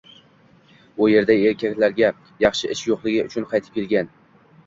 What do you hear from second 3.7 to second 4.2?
kelgan